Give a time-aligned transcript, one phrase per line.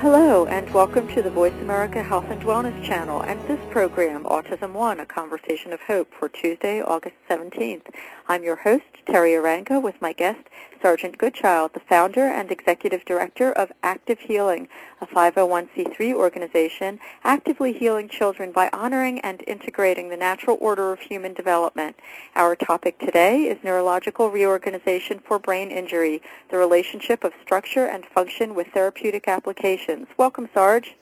[0.00, 4.72] Hello, and welcome to the Voice America Health and Wellness Channel and this program, Autism
[4.72, 7.86] One, a conversation of hope for Tuesday, August 17th.
[8.28, 10.40] I'm your host, Teri Arranga, with my guest,
[10.86, 14.68] Sargent Goodchild, the founder and executive director of Active Healing,
[15.00, 21.34] a 501c3 organization actively healing children by honoring and integrating the natural order of human
[21.34, 21.96] development.
[22.36, 28.54] Our topic today is neurological reorganization for brain injury, the relationship of structure and function
[28.54, 30.06] with therapeutic applications.
[30.16, 30.94] Welcome, Sarge.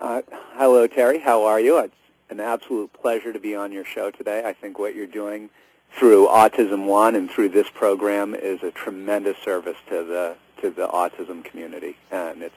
[0.00, 0.22] Uh,
[0.54, 1.22] hello, Teri.
[1.22, 1.78] How are you?
[1.78, 1.94] It's
[2.28, 4.42] an absolute pleasure to be on your show today.
[4.44, 5.50] I think what you're doing
[5.92, 10.88] through Autism One and through this program is a tremendous service to the to the
[10.88, 12.54] autism community, and it's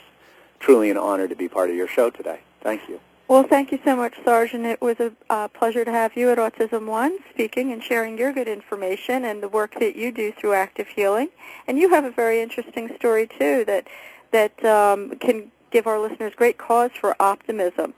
[0.59, 2.39] truly an honor to be part of your show today.
[2.61, 2.99] Thank you.
[3.27, 4.65] Well, thank you so much, Sargent.
[4.65, 8.33] It was a uh, pleasure to have you at Autism One speaking and sharing your
[8.33, 11.29] good information and the work that you do through active healing.
[11.67, 13.87] And you have a very interesting story too that
[14.31, 17.93] that um, can give our listeners great cause for optimism.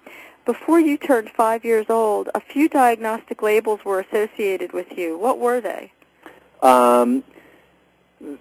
[0.45, 5.17] Before you turned five years old, a few diagnostic labels were associated with you.
[5.17, 5.91] What were they?
[6.63, 7.23] Um,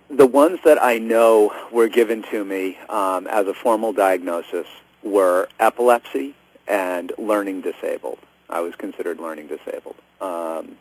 [0.09, 4.67] the ones that I know were given to me um, as a formal diagnosis
[5.03, 6.35] were epilepsy
[6.67, 8.19] and learning disabled.
[8.49, 9.97] I was considered learning disabled.
[10.21, 10.77] Um,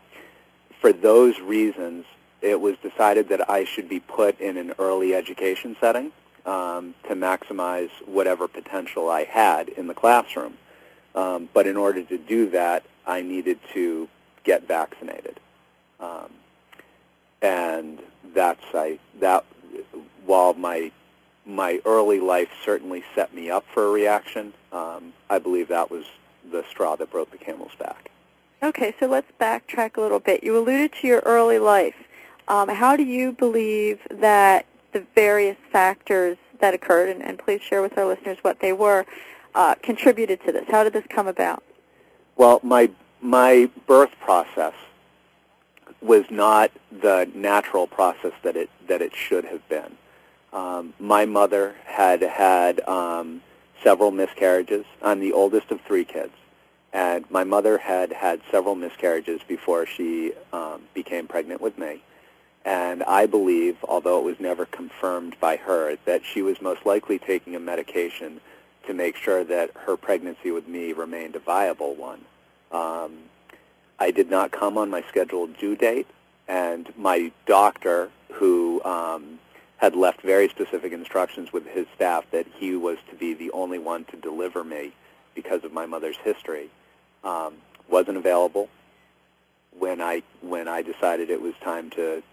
[0.79, 2.05] for those reasons,
[2.41, 6.11] it was decided that I should be put in an early education setting
[6.45, 10.55] um, to maximize whatever potential I had in the classroom.
[11.15, 14.07] Um, but in order to do that, I needed to
[14.43, 15.39] get vaccinated.
[15.99, 16.31] Um,
[17.41, 17.99] and
[18.33, 19.45] that's I that
[20.25, 20.91] while my
[21.45, 26.05] my early life certainly set me up for a reaction, um, I believe that was
[26.51, 28.11] the straw that broke the camel's back.
[28.61, 30.43] Okay, so let's backtrack a little bit.
[30.43, 31.95] You alluded to your early life.
[32.47, 37.81] Um, how do you believe that the various factors that occurred, and, and please share
[37.81, 39.05] with our listeners what they were,
[39.55, 40.65] uh, contributed to this?
[40.69, 41.63] How did this come about?
[42.35, 42.89] Well, my
[43.21, 44.73] my birth process
[46.01, 46.71] was not
[47.01, 49.97] the natural process that it that it should have been.
[50.53, 53.41] Um, my mother had had um,
[53.83, 54.85] several miscarriages.
[55.01, 56.33] I'm the oldest of three kids,
[56.93, 62.01] and my mother had had several miscarriages before she um, became pregnant with me.
[62.65, 67.17] And I believe, although it was never confirmed by her, that she was most likely
[67.17, 68.41] taking a medication
[68.89, 72.21] to make sure that her pregnancy with me remained a viable one.
[72.71, 73.19] Um,
[73.99, 76.07] I did not come on my scheduled due date,
[76.47, 79.37] and my doctor, who um,
[79.77, 83.77] had left very specific instructions with his staff that he was to be the only
[83.77, 84.91] one to deliver me
[85.35, 86.71] because of my mother's history,
[87.23, 87.53] um,
[87.87, 88.69] wasn't available
[89.77, 92.23] when I when I decided it was time to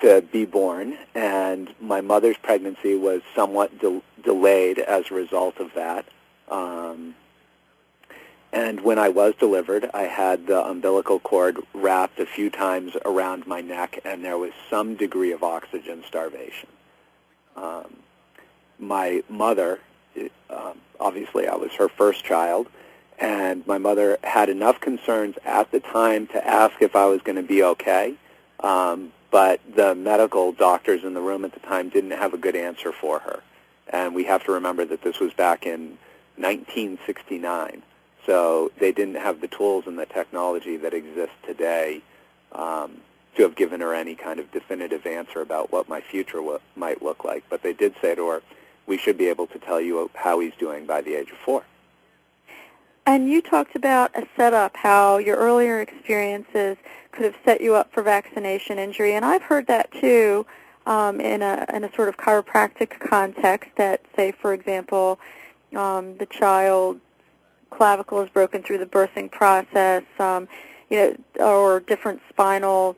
[0.00, 5.74] to be born, and my mother's pregnancy was somewhat de- delayed as a result of
[5.74, 6.06] that.
[6.48, 7.14] Um,
[8.52, 13.46] and when I was delivered, I had the umbilical cord wrapped a few times around
[13.46, 16.68] my neck, and there was some degree of oxygen starvation.
[17.56, 17.96] Um,
[18.78, 19.80] my mother,
[20.48, 22.68] um, obviously I was her first child,
[23.18, 27.36] and my mother had enough concerns at the time to ask if I was going
[27.36, 28.14] to be okay,
[28.60, 32.56] um, but the medical doctors in the room at the time didn't have a good
[32.56, 33.42] answer for her.
[33.88, 35.98] And we have to remember that this was back in
[36.36, 37.82] 1969.
[38.26, 42.02] So they didn't have the tools and the technology that exists today
[42.52, 42.98] um,
[43.36, 47.02] to have given her any kind of definitive answer about what my future w- might
[47.02, 47.44] look like.
[47.48, 48.42] But they did say to her,
[48.86, 51.64] we should be able to tell you how he's doing by the age of four.
[53.08, 56.76] And you talked about a setup, how your earlier experiences
[57.10, 60.44] could have set you up for vaccination injury, and I've heard that too.
[60.88, 65.20] um, in a in a sort of chiropractic context that, say, for example,
[65.76, 66.98] um, the child
[67.70, 70.48] clavicle is broken through the birthing process, um,
[70.88, 72.96] you know, or different spinal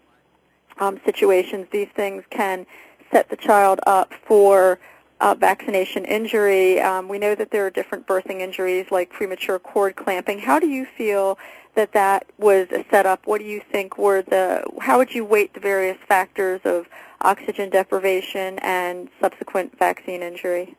[0.78, 1.66] um, situations.
[1.72, 2.64] These things can
[3.10, 4.78] set the child up for
[5.20, 6.80] uh, vaccination injury.
[6.80, 10.38] Um, we know that there are different birthing injuries like premature cord clamping.
[10.38, 11.38] How do you feel
[11.74, 13.26] that that was a setup?
[13.26, 16.86] What do you think were the, how would you weight the various factors of
[17.20, 20.74] oxygen deprivation and subsequent vaccine injury?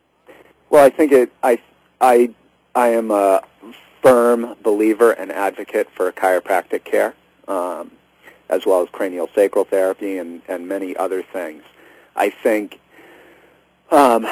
[0.70, 1.60] Well, I think it, I,
[2.00, 2.34] I,
[2.74, 3.42] I am a
[4.02, 7.14] firm believer and advocate for chiropractic care,
[7.46, 7.92] um,
[8.48, 11.62] as well as cranial sacral therapy and, and many other things.
[12.16, 12.80] I think
[13.92, 14.22] um,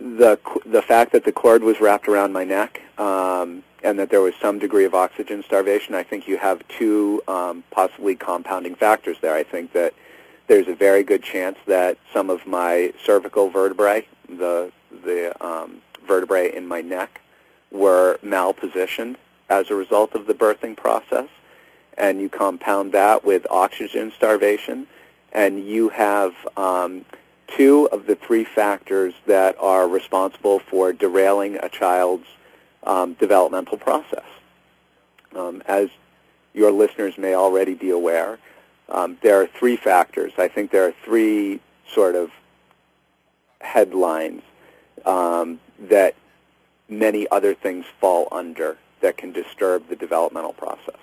[0.00, 4.20] the the fact that the cord was wrapped around my neck um, and that there
[4.20, 9.16] was some degree of oxygen starvation, I think you have two um, possibly compounding factors
[9.20, 9.34] there.
[9.34, 9.92] I think that
[10.46, 14.72] there's a very good chance that some of my cervical vertebrae, the
[15.04, 17.20] the um, vertebrae in my neck,
[17.70, 19.16] were malpositioned
[19.50, 21.28] as a result of the birthing process,
[21.98, 24.86] and you compound that with oxygen starvation,
[25.32, 27.04] and you have um,
[27.56, 32.26] two of the three factors that are responsible for derailing a child's
[32.84, 34.24] um, developmental process.
[35.34, 35.88] Um, as
[36.54, 38.38] your listeners may already be aware,
[38.88, 40.32] um, there are three factors.
[40.38, 41.60] I think there are three
[41.90, 42.30] sort of
[43.60, 44.42] headlines
[45.04, 46.14] um, that
[46.88, 51.00] many other things fall under that can disturb the developmental process.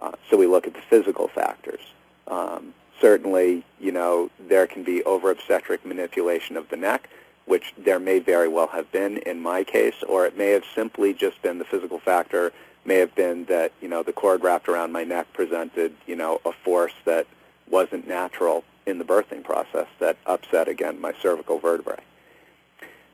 [0.00, 1.80] Uh, so we look at the physical factors.
[2.26, 7.10] Um, certainly, you know, there can be over-obstetric manipulation of the neck,
[7.44, 11.12] which there may very well have been in my case, or it may have simply
[11.12, 12.52] just been the physical factor,
[12.84, 16.40] may have been that, you know, the cord wrapped around my neck presented, you know,
[16.46, 17.26] a force that
[17.68, 22.02] wasn't natural in the birthing process that upset, again, my cervical vertebrae.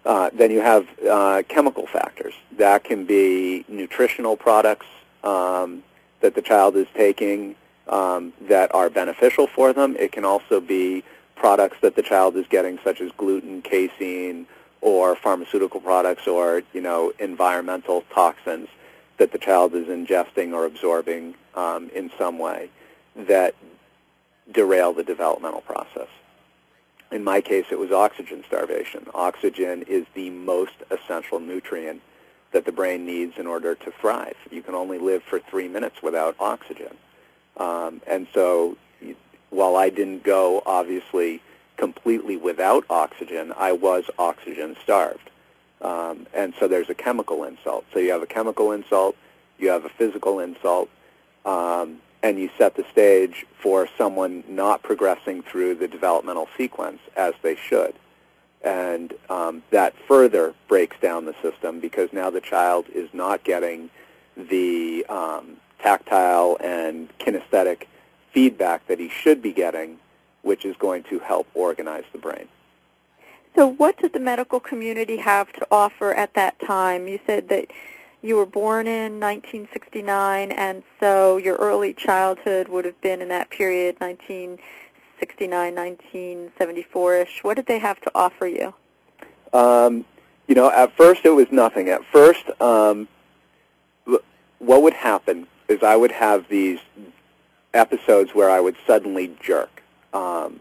[0.04, 2.34] Uh, then you have uh, chemical factors.
[2.56, 4.86] That can be nutritional products
[5.24, 5.82] um,
[6.20, 7.56] that the child is taking,
[7.88, 9.96] um, that are beneficial for them.
[9.96, 11.04] It can also be
[11.36, 14.46] products that the child is getting, such as gluten, casein,
[14.80, 18.68] or pharmaceutical products, or you know, environmental toxins
[19.18, 22.70] that the child is ingesting or absorbing um, in some way
[23.16, 23.54] that
[24.52, 26.08] derail the developmental process.
[27.10, 29.06] In my case, it was oxygen starvation.
[29.14, 32.02] Oxygen is the most essential nutrient
[32.52, 34.36] that the brain needs in order to thrive.
[34.50, 36.96] You can only live for three minutes without oxygen.
[37.58, 38.76] Um, and so
[39.50, 41.42] while I didn't go, obviously,
[41.76, 45.30] completely without oxygen, I was oxygen starved.
[45.80, 47.84] Um, and so there's a chemical insult.
[47.92, 49.16] So you have a chemical insult,
[49.58, 50.90] you have a physical insult,
[51.44, 57.34] um, and you set the stage for someone not progressing through the developmental sequence as
[57.42, 57.94] they should.
[58.62, 63.88] And um, that further breaks down the system because now the child is not getting
[64.36, 67.84] the um, tactile and kinesthetic
[68.32, 69.98] feedback that he should be getting,
[70.42, 72.48] which is going to help organize the brain.
[73.56, 77.08] So what did the medical community have to offer at that time?
[77.08, 77.66] You said that
[78.22, 83.50] you were born in 1969, and so your early childhood would have been in that
[83.50, 87.42] period, 1969, 1974-ish.
[87.42, 88.74] What did they have to offer you?
[89.52, 90.04] Um,
[90.46, 91.88] you know, at first it was nothing.
[91.88, 93.08] At first, um,
[94.58, 96.80] what would happen is I would have these
[97.74, 99.82] episodes where I would suddenly jerk.
[100.12, 100.60] Um,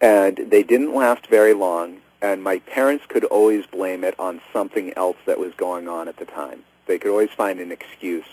[0.00, 4.92] and they didn't last very long, and my parents could always blame it on something
[4.96, 6.64] else that was going on at the time.
[6.86, 8.26] They could always find an excuse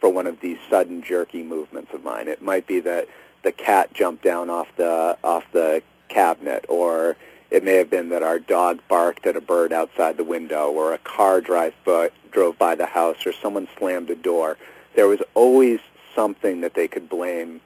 [0.00, 2.26] for one of these sudden jerky movements of mine.
[2.26, 3.08] It might be that
[3.44, 7.16] the cat jumped down off the off the cabinet, or
[7.52, 10.94] it may have been that our dog barked at a bird outside the window, or
[10.94, 14.56] a car drive by, drove by the house, or someone slammed a door.
[14.94, 15.80] There was always
[16.14, 17.60] something that they could blame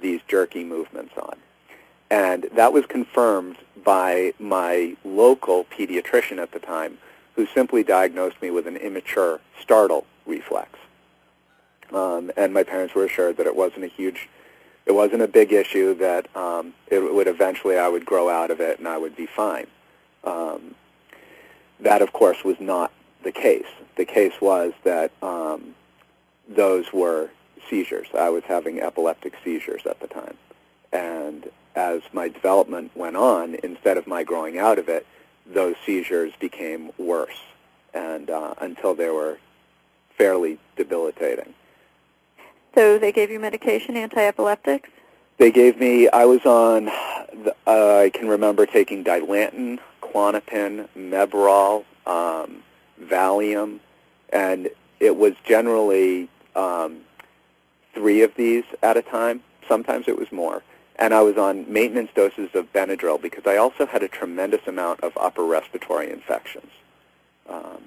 [0.00, 1.36] these jerky movements on.
[2.10, 6.98] And that was confirmed by my local pediatrician at the time,
[7.36, 10.70] who simply diagnosed me with an immature startle reflex.
[11.92, 14.28] Um, and my parents were assured that it wasn't a huge,
[14.88, 18.60] it wasn't a big issue, that um, it would eventually I would grow out of
[18.60, 19.66] it and I would be fine.
[20.24, 20.74] Um,
[21.80, 22.90] that, of course, was not
[23.22, 23.66] the case.
[23.96, 25.74] The case was that um,
[26.48, 27.28] those were
[27.68, 28.08] seizures.
[28.18, 30.38] I was having epileptic seizures at the time.
[30.90, 35.06] And as my development went on, instead of my growing out of it,
[35.46, 37.40] those seizures became worse
[37.92, 39.38] and uh, until they were
[40.16, 41.54] fairly debilitating.
[42.74, 44.90] So they gave you medication, anti-epileptics?
[45.38, 51.84] They gave me, I was on the, uh, I can remember taking Dilantin, Klonopin, Mebaral,
[52.06, 52.62] um,
[53.02, 53.78] Valium,
[54.32, 54.68] and
[55.00, 56.98] it was generally um,
[57.94, 59.42] three of these at a time.
[59.68, 60.62] Sometimes it was more.
[60.96, 65.00] And I was on maintenance doses of Benadryl because I also had a tremendous amount
[65.00, 66.72] of upper respiratory infections.
[67.48, 67.82] Um,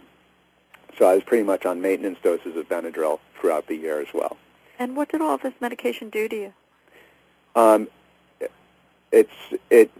[0.97, 4.37] so I was pretty much on maintenance doses of Benadryl throughout the year as well.
[4.81, 6.53] And what did all this medication do to you?
[7.55, 7.87] Um,
[9.11, 9.29] it's
[9.69, 9.91] it.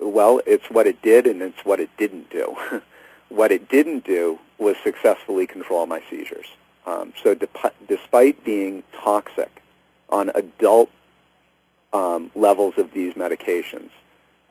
[0.00, 2.56] Well, it's what it did, and it's what it didn't do.
[3.28, 6.48] what it didn't do was successfully control my seizures.
[6.84, 7.46] Um, so, de-
[7.86, 9.62] despite being toxic
[10.08, 10.90] on adult
[11.92, 13.90] um, levels of these medications,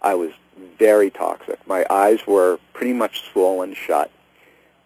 [0.02, 0.32] I was
[0.78, 1.60] very toxic.
[1.68, 4.12] My eyes were pretty much swollen shut,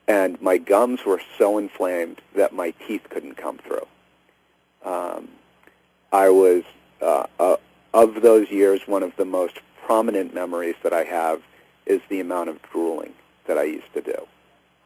[0.07, 3.85] and my gums were so inflamed that my teeth couldn't come through.
[4.83, 5.29] Um,
[6.11, 6.63] I was
[7.01, 7.57] uh, uh,
[7.93, 11.41] of those years, one of the most prominent memories that I have
[11.85, 13.13] is the amount of drooling
[13.45, 14.27] that I used to do,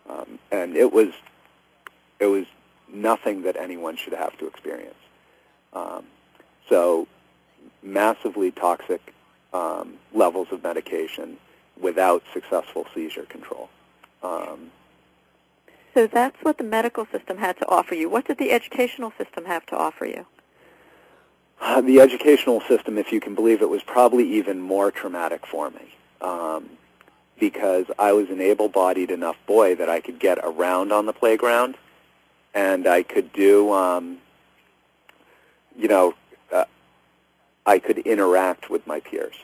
[0.10, 1.10] um, and it was
[2.20, 2.46] it was
[2.92, 4.96] nothing that anyone should have to experience.
[5.74, 6.06] Um,
[6.70, 7.08] so,
[7.84, 9.14] massively toxic
[9.54, 11.38] um, levels of medication
[11.80, 13.70] without successful seizure control.
[14.24, 14.72] Um,
[15.98, 18.08] so that's what the medical system had to offer you.
[18.08, 20.28] What did the educational system have to offer you?
[21.60, 25.72] Uh, the educational system, if you can believe it, was probably even more traumatic for
[25.72, 26.70] me um,
[27.40, 31.78] because I was an able-bodied enough boy that I could get around on the playground
[32.54, 34.20] and I could do, um,
[35.76, 36.14] you know,
[36.54, 36.66] uh,
[37.66, 39.36] I could interact with my peers,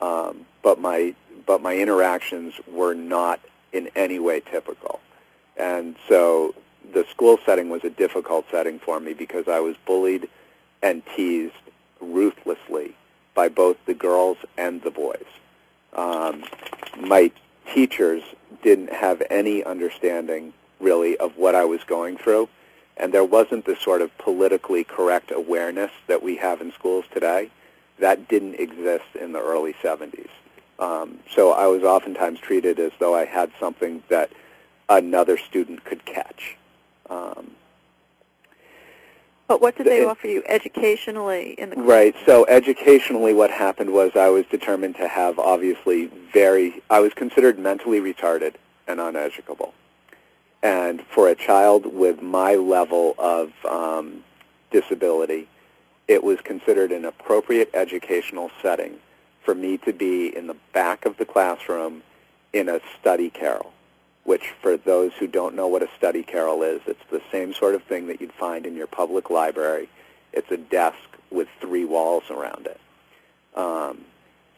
[0.00, 3.40] um, but my but my interactions were not
[3.72, 5.00] in any way typical,
[5.56, 6.54] and so
[6.92, 10.28] the school setting was a difficult setting for me because I was bullied
[10.82, 11.54] and teased
[12.00, 12.94] ruthlessly
[13.34, 15.24] by both the girls and the boys.
[15.94, 16.44] Um,
[16.98, 17.30] my
[17.72, 18.22] teachers
[18.62, 22.48] didn't have any understanding really of what I was going through,
[22.96, 27.50] and there wasn't the sort of politically correct awareness that we have in schools today.
[27.98, 30.28] That didn't exist in the early 70s.
[30.78, 34.30] Um, so I was oftentimes treated as though I had something that
[34.88, 36.56] another student could catch.
[37.08, 37.52] Um,
[39.48, 42.14] but what did they it, offer you educationally in the Right.
[42.24, 47.58] So educationally what happened was I was determined to have obviously very I was considered
[47.58, 48.54] mentally retarded
[48.88, 49.72] and uneducable.
[50.62, 54.24] And for a child with my level of um,
[54.72, 55.46] disability,
[56.08, 58.96] it was considered an appropriate educational setting
[59.44, 62.02] for me to be in the back of the classroom
[62.52, 63.72] in a study carrel
[64.26, 67.74] which for those who don't know what a study carrel is, it's the same sort
[67.76, 69.88] of thing that you'd find in your public library.
[70.32, 70.98] It's a desk
[71.30, 72.80] with three walls around it.
[73.54, 74.04] Um,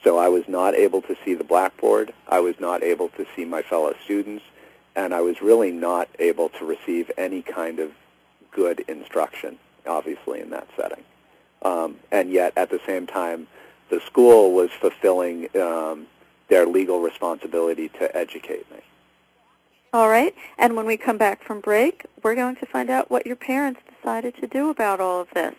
[0.03, 2.15] so I was not able to see the blackboard.
[2.29, 4.45] I was not able to see my fellow students,
[4.97, 7.93] and I was really not able to receive any kind of
[8.51, 11.05] good instruction, obviously, in that setting.
[11.61, 13.49] Um, and yet, at the same time,
[13.91, 16.07] the school was fulfilling um,
[16.49, 18.79] their legal responsibility to educate me.
[19.93, 20.35] All right.
[20.59, 23.81] And when we come back from break, we're going to find out what your parents
[23.97, 25.55] decided to do about all of this.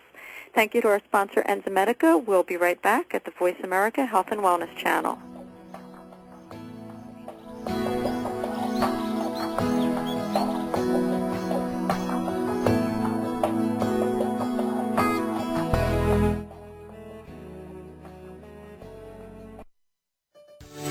[0.54, 2.24] Thank you to our sponsor, Enzymedica.
[2.24, 5.18] We'll be right back at the Voice America Health and Wellness channel.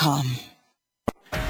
[0.00, 0.49] www.enzymedica.com.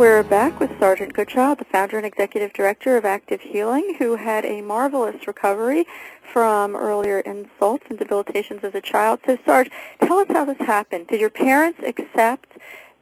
[0.00, 4.46] We're back with Sargent Goodchild, the founder and executive director of Active Healing, who had
[4.46, 5.86] a marvelous recovery
[6.32, 9.20] from earlier insults and debilitations as a child.
[9.26, 9.70] So, Sarge,
[10.02, 11.08] tell us how this happened.
[11.08, 12.48] Did your parents accept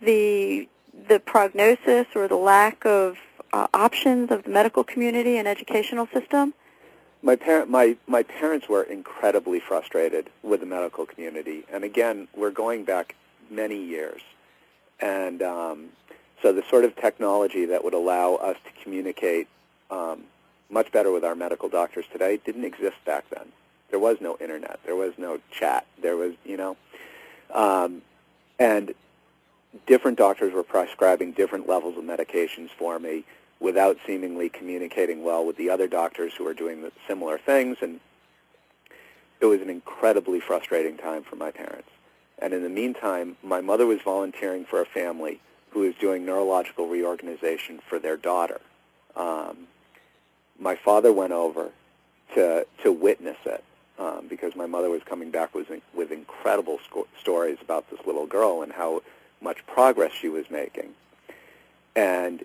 [0.03, 0.69] the
[1.07, 3.17] the prognosis or the lack of
[3.53, 6.53] uh, options of the medical community and educational system?
[7.23, 11.65] My, parent, my, my parents were incredibly frustrated with the medical community.
[11.73, 13.15] And again, we're going back
[13.49, 14.21] many years.
[14.99, 15.91] And um,
[16.43, 19.49] so the sort of technology that would allow us to communicate
[19.91, 20.25] um,
[20.71, 23.47] much better with our medical doctors today didn't exist back then.
[23.91, 24.81] There was no internet.
[24.85, 25.87] There was no chat.
[26.01, 26.77] There was, you know,
[27.53, 28.03] um,
[28.59, 28.95] and
[29.87, 33.25] different doctors were prescribing different levels of medications for me
[33.61, 37.79] without seemingly communicating well with the other doctors who were doing similar things.
[37.81, 37.99] And
[39.41, 41.89] it was an incredibly frustrating time for my parents.
[42.39, 46.89] And in the meantime, my mother was volunteering for a family who was doing neurological
[46.89, 48.61] reorganization for their daughter.
[49.17, 49.67] Um,
[50.59, 51.71] my father went over
[52.35, 53.65] to to witness it
[53.99, 58.27] um, because my mother was coming back with with incredible sco- stories about this little
[58.27, 59.03] girl and how
[59.41, 60.91] much progress she was making.
[61.95, 62.45] And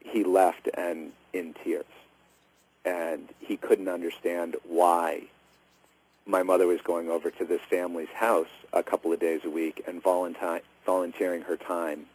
[0.00, 1.84] he left and in tears.
[2.84, 5.24] And he couldn't understand why
[6.26, 9.82] my mother was going over to this family's house a couple of days a week
[9.86, 12.06] and volunteer- volunteering her time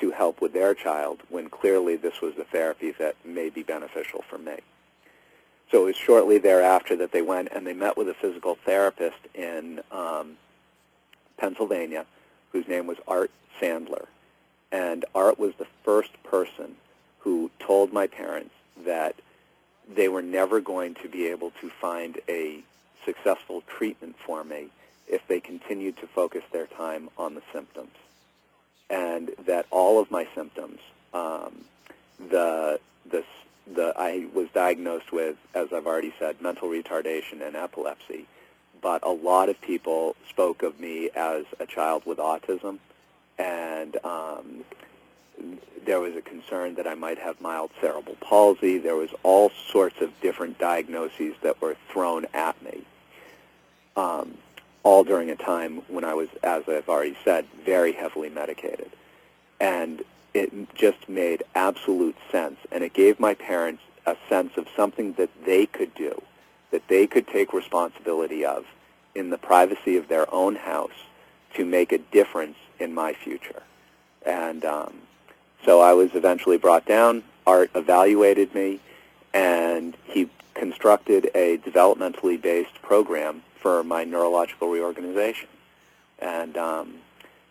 [0.00, 4.24] to help with their child when clearly this was the therapy that may be beneficial
[4.28, 4.56] for me.
[5.70, 9.18] So it was shortly thereafter that they went and they met with a physical therapist
[9.34, 10.36] in um,
[11.36, 12.06] Pennsylvania
[12.52, 14.06] whose name was Art Sandler.
[14.72, 16.76] And Art was the first person
[17.20, 19.16] who told my parents that
[19.94, 22.60] they were never going to be able to find a
[23.04, 24.68] successful treatment for me
[25.08, 27.90] if they continued to focus their time on the symptoms.
[28.90, 30.80] And that all of my symptoms,
[31.14, 31.64] um,
[32.18, 33.24] the, the,
[33.72, 38.26] the, I was diagnosed with, as I've already said, mental retardation and epilepsy.
[38.82, 42.78] But a lot of people spoke of me as a child with autism,
[43.38, 44.64] and um,
[45.84, 48.78] there was a concern that I might have mild cerebral palsy.
[48.78, 52.82] There was all sorts of different diagnoses that were thrown at me,
[53.96, 54.34] um,
[54.82, 58.90] all during a time when I was, as I've already said, very heavily medicated.
[59.60, 65.14] And it just made absolute sense, and it gave my parents a sense of something
[65.14, 66.22] that they could do,
[66.70, 68.64] that they could take responsibility of
[69.14, 70.90] in the privacy of their own house
[71.54, 73.62] to make a difference in my future.
[74.24, 74.94] And um,
[75.64, 77.24] so I was eventually brought down.
[77.46, 78.80] Art evaluated me,
[79.34, 85.48] and he constructed a developmentally based program for my neurological reorganization.
[86.18, 86.94] And um,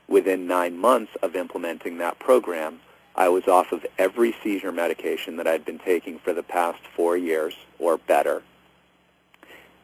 [0.07, 2.79] within nine months of implementing that program,
[3.15, 7.17] I was off of every seizure medication that I'd been taking for the past four
[7.17, 8.43] years or better.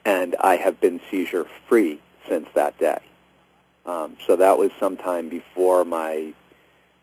[0.05, 2.99] And I have been seizure-free since that day.
[3.85, 6.33] Um, so that was sometime before my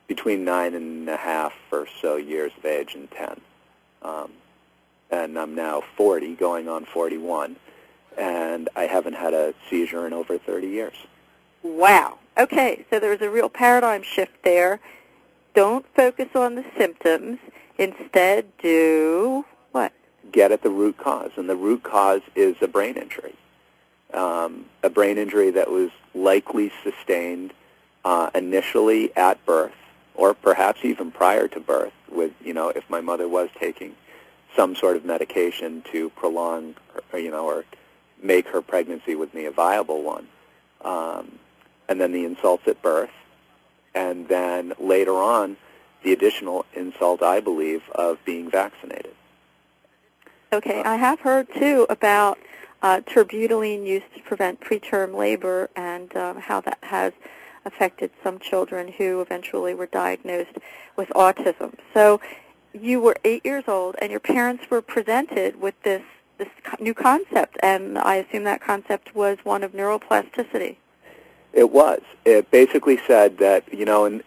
[0.08, 3.40] between nine and a half or so years of age and 10.
[4.02, 4.30] Um,
[5.10, 7.56] and I'm now 40, going on 41,
[8.18, 10.94] and I haven't had a seizure in over 30 years.
[11.62, 12.18] Wow.
[12.38, 14.80] Okay, so there's a real paradigm shift there.
[15.54, 17.38] Don't focus on the symptoms.
[17.78, 19.92] Instead, do what?
[20.30, 23.34] get at the root cause, and the root cause is a brain injury,
[24.14, 27.52] um, a brain injury that was likely sustained
[28.04, 29.74] uh, initially at birth,
[30.14, 31.92] or perhaps even prior to birth.
[32.10, 33.94] With you know, if my mother was taking
[34.56, 36.74] some sort of medication to prolong,
[37.12, 37.64] or, you know, or
[38.22, 40.28] make her pregnancy with me a viable one,
[40.82, 41.38] um,
[41.88, 43.10] and then the insults at birth,
[43.94, 45.56] and then later on,
[46.02, 49.14] the additional insult, I believe, of being vaccinated.
[50.52, 52.38] Okay, I have heard too about
[52.82, 57.12] uh, terbutaline used to prevent preterm labor and um, how that has
[57.64, 60.58] affected some children who eventually were diagnosed
[60.96, 61.74] with autism.
[61.94, 62.20] So
[62.72, 66.02] you were eight years old and your parents were presented with this,
[66.42, 70.76] this new concept, and I assume that concept was one of neuroplasticity.
[71.52, 72.00] It was.
[72.24, 74.22] It basically said that, you know, in,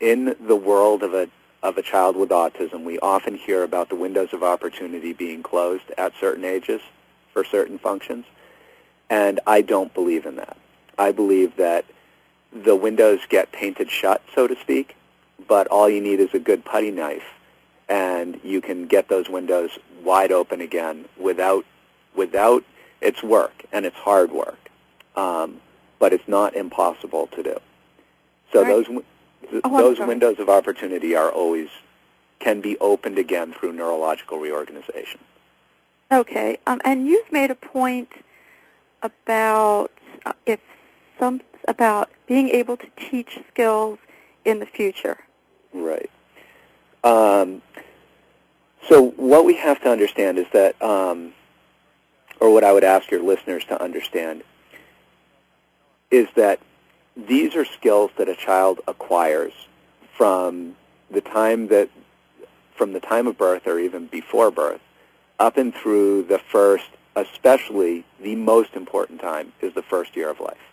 [0.00, 1.28] in the world of a
[1.62, 5.90] of a child with autism, we often hear about the windows of opportunity being closed
[5.96, 6.82] at certain ages
[7.32, 8.26] for certain functions,
[9.08, 10.58] and I don't believe in that.
[10.98, 11.86] I believe that
[12.52, 14.94] the windows get painted shut, so to speak,
[15.48, 17.24] but all you need is a good putty knife,
[17.88, 19.70] and you can get those windows
[20.02, 21.64] wide open again without
[22.14, 22.64] without
[23.00, 24.70] its work, and it's hard work,
[25.16, 25.60] um,
[25.98, 27.56] but it's not impossible to do.
[28.52, 28.68] So right.
[28.68, 29.02] those
[29.64, 31.68] oh, those windows of opportunity are always
[32.38, 35.20] can be opened again through neurological reorganization.
[36.12, 38.12] Okay, um, and you've made a point
[39.02, 39.90] about
[40.24, 40.60] uh, if
[41.18, 43.98] some about being able to teach skills
[44.44, 45.18] in the future.
[45.72, 46.10] Right.
[47.04, 47.62] Um,
[48.88, 51.32] so what we have to understand is that, um,
[52.40, 54.42] or what I would ask your listeners to understand,
[56.10, 56.60] is that
[57.16, 59.52] these are skills that a child acquires
[60.16, 60.76] from
[61.10, 61.88] the time that
[62.74, 64.80] from the time of birth or even before birth
[65.38, 66.86] up and through the first
[67.16, 70.72] especially the most important time is the first year of life.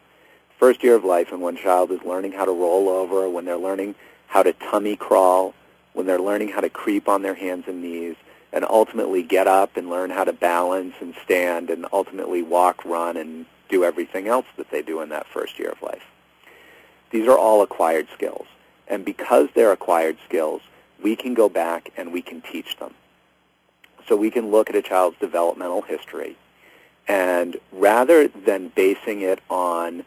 [0.59, 3.57] First year of life and when child is learning how to roll over when they're
[3.57, 3.95] learning
[4.27, 5.53] how to tummy crawl
[5.93, 8.15] when they're learning how to creep on their hands and knees
[8.53, 13.17] and ultimately get up and learn how to balance and stand and ultimately walk run
[13.17, 16.03] and do everything else that they do in that first year of life
[17.11, 18.47] these are all acquired skills.
[18.87, 20.61] And because they're acquired skills,
[21.03, 22.93] we can go back and we can teach them.
[24.07, 26.35] So we can look at a child's developmental history
[27.07, 30.03] and rather than basing it on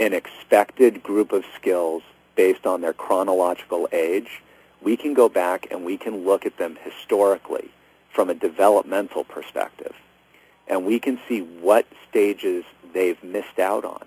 [0.00, 2.02] an expected group of skills
[2.34, 4.42] based on their chronological age,
[4.82, 7.70] we can go back and we can look at them historically
[8.10, 9.94] from a developmental perspective.
[10.68, 14.04] And we can see what stages they've missed out on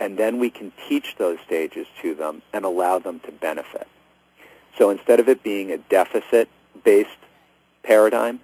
[0.00, 3.86] and then we can teach those stages to them and allow them to benefit.
[4.78, 7.10] So instead of it being a deficit-based
[7.82, 8.40] paradigm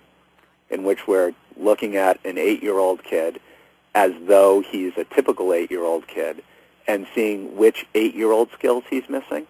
[0.69, 3.41] in which we're looking at an eight-year-old kid
[3.95, 6.43] as though he's a typical eight-year-old kid
[6.87, 9.47] and seeing which eight-year-old skills he's missing,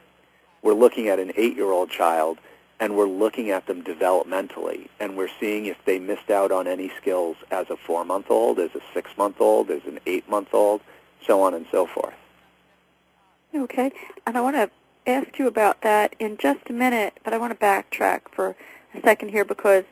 [0.66, 2.38] we're looking at an eight-year-old child
[2.81, 6.90] and we're looking at them developmentally and we're seeing if they missed out on any
[7.00, 10.81] skills as a four-month-old, as a six-month-old, as an eight-month-old,
[11.24, 12.14] so on and so forth.
[13.55, 13.92] Okay,
[14.26, 14.68] and I want to
[15.07, 18.57] ask you about that in just a minute, but I want to backtrack for
[18.92, 19.85] a second here because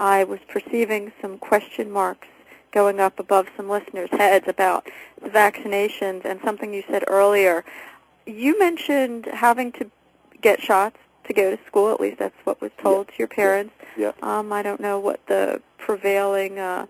[0.00, 2.26] I was perceiving some question marks
[2.72, 4.88] going up above some listeners' heads about
[5.22, 7.64] the vaccinations and something you said earlier.
[8.26, 9.88] You mentioned having to
[10.40, 11.92] get shots to go to school.
[11.92, 13.12] At least that's what was told yeah.
[13.12, 13.74] to your parents.
[13.96, 14.12] Yeah.
[14.22, 16.86] Um, I don't know what the prevailing uh,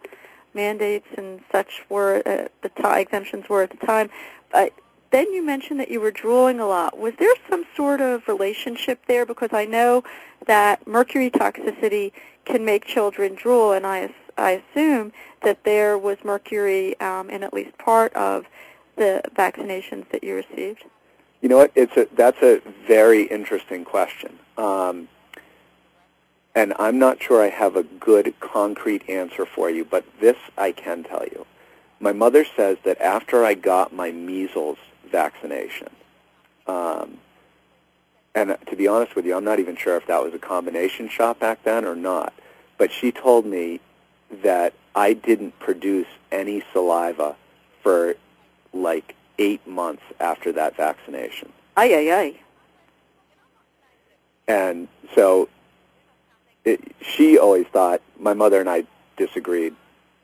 [0.54, 4.10] mandates and such were at the time, exemptions were at the time.
[4.50, 4.72] But
[5.10, 6.98] then you mentioned that you were drooling a lot.
[6.98, 9.24] Was there some sort of relationship there?
[9.24, 10.02] Because I know
[10.46, 12.12] that mercury toxicity
[12.44, 17.52] can make children drool, and I, I assume that there was mercury um, in at
[17.52, 18.46] least part of
[18.96, 20.84] the vaccinations that you received.
[21.40, 21.72] You know what?
[21.74, 24.38] It's a that's a very interesting question.
[24.56, 25.08] Um,
[26.54, 30.72] and I'm not sure I have a good concrete answer for you, but this I
[30.72, 31.46] can tell you.
[32.00, 34.78] My mother says that after I got my measles
[35.10, 35.88] vaccination,
[36.66, 37.18] um,
[38.34, 41.08] and to be honest with you, I'm not even sure if that was a combination
[41.08, 42.32] shot back then or not,
[42.78, 43.80] but she told me
[44.42, 47.36] that I didn't produce any saliva
[47.82, 48.14] for
[48.72, 51.52] like eight months after that vaccination.
[51.76, 52.40] Ay, ay, ay.
[54.48, 55.48] And so
[56.64, 58.84] it, she always thought my mother and I
[59.16, 59.74] disagreed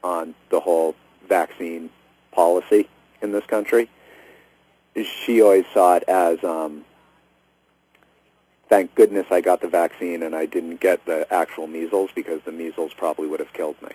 [0.02, 0.94] on the whole
[1.28, 1.90] vaccine
[2.32, 2.88] policy
[3.20, 3.88] in this country.
[4.96, 6.84] She always saw it as um,
[8.68, 12.52] thank goodness I got the vaccine and I didn't get the actual measles because the
[12.52, 13.90] measles probably would have killed me.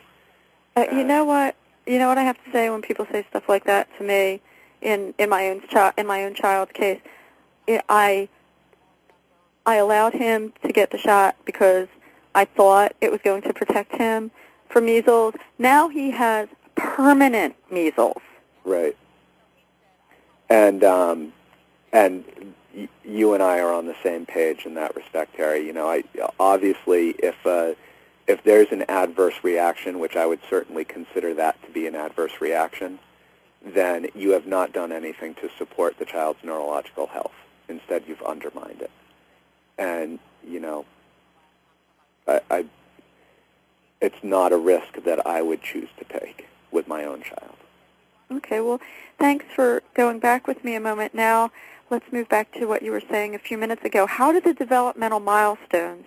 [0.75, 1.56] Uh, you know what?
[1.86, 4.41] You know what I have to say when people say stuff like that to me,
[4.81, 7.01] in in my own child in my own child's case,
[7.65, 8.29] it, I
[9.65, 11.87] I allowed him to get the shot because
[12.33, 14.31] I thought it was going to protect him
[14.69, 15.35] from measles.
[15.57, 18.21] Now he has permanent measles.
[18.63, 18.95] Right.
[20.49, 21.33] And um,
[21.91, 22.23] and
[23.03, 25.65] you and I are on the same page in that respect, Teri.
[25.65, 26.03] You know, I
[26.39, 27.73] obviously if uh,
[28.27, 32.39] if there's an adverse reaction, which I would certainly consider that to be an adverse
[32.39, 32.99] reaction,
[33.73, 37.34] then you have not done anything to support the child's neurological health.
[37.67, 38.91] Instead, you've undermined it.
[39.77, 40.86] And you know,
[42.27, 42.65] I, I
[44.01, 47.56] it's not a risk that I would choose to take with my own child.
[48.32, 48.82] Okay, well,
[49.17, 51.15] thanks for going back with me a moment.
[51.15, 51.51] Now,
[51.89, 54.06] let's move back to what you were saying a few minutes ago.
[54.06, 56.06] How do the developmental milestones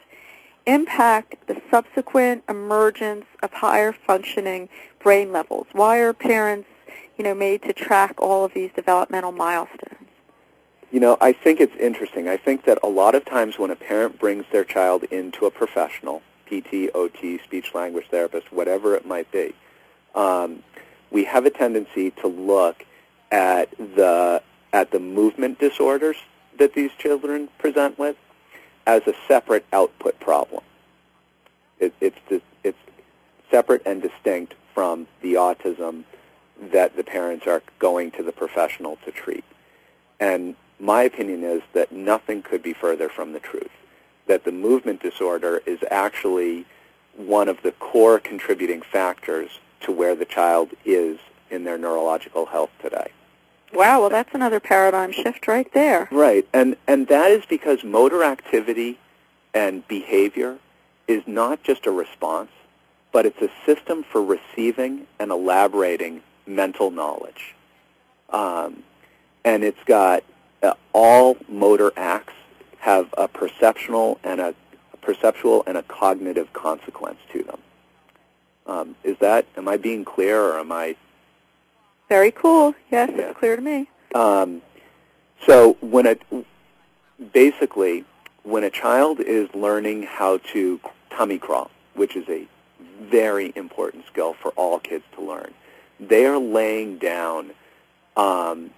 [0.66, 4.68] impact the subsequent emergence of higher functioning
[5.02, 5.66] brain levels?
[5.72, 6.68] Why are parents,
[7.16, 9.96] you know, made to track all of these developmental milestones?
[10.90, 12.28] You know, I think it's interesting.
[12.28, 15.50] I think that a lot of times when a parent brings their child into a
[15.50, 19.54] professional, PT, OT, speech language therapist, whatever it might be,
[20.14, 20.64] um,
[21.10, 22.84] we have a tendency to look
[23.30, 26.16] at the at the movement disorders
[26.58, 28.16] that these children present with
[28.86, 30.62] as a separate output problem.
[31.78, 32.18] It, it's
[32.64, 32.78] it's
[33.50, 36.04] separate and distinct from the autism
[36.60, 39.44] that the parents are going to the professional to treat.
[40.18, 43.70] And my opinion is that nothing could be further from the truth.
[44.26, 46.66] That the movement disorder is actually
[47.16, 51.18] one of the core contributing factors to where the child is
[51.50, 53.10] in their neurological health today.
[53.72, 56.08] Wow, well that's another paradigm shift right there.
[56.10, 56.46] Right.
[56.52, 58.98] And and that is because motor activity
[59.54, 60.58] and behavior
[61.06, 62.50] is not just a response,
[63.12, 67.54] but it's a system for receiving and elaborating mental knowledge.
[68.30, 68.82] Um,
[69.44, 70.22] and it's got
[70.62, 72.32] uh, all motor acts
[72.78, 74.54] have a perceptual and a,
[74.92, 77.58] a perceptual and a cognitive consequence to them.
[78.66, 80.96] Um, is that am I being clear or am I?
[82.08, 82.74] Very cool.
[82.90, 83.30] Yes, Yeah.
[83.30, 83.88] it's clear to me.
[84.14, 84.62] Um,
[85.46, 86.16] so when a
[87.32, 88.04] basically
[88.42, 92.46] when a child is learning how to tummy crawl, which is a
[93.02, 95.52] very important skill for all kids to learn,
[96.00, 97.50] they are laying down
[98.16, 98.70] um,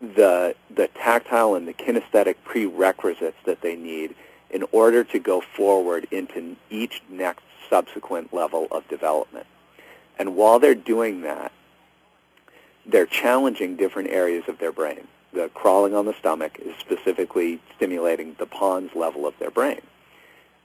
[0.00, 4.14] the the tactile and the kinesthetic prerequisites that they need
[4.50, 9.46] in order to go forward into each next subsequent level of development.
[10.18, 11.52] And while they're doing that,
[12.84, 15.08] they're challenging different areas of their brain.
[15.32, 19.80] The crawling on the stomach is specifically stimulating the pons level of their brain.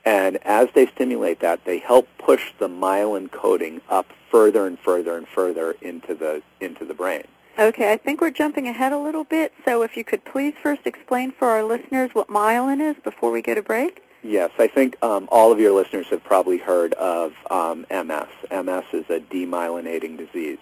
[0.08, 5.18] And as they stimulate that, they help push the myelin coating up further and further
[5.18, 7.24] and further into the into the brain.
[7.58, 10.86] Okay, I think we're jumping ahead a little bit, so if you could please first
[10.86, 14.02] explain for our listeners what myelin is before we go to break.
[14.22, 18.28] Yes, I think um, all of your listeners have probably heard of um, MS.
[18.50, 20.58] MS is a demyelinating disease.